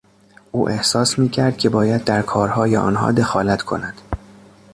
[0.51, 4.01] او احساس میکرد که باید در کارهای آنها دخالت کند.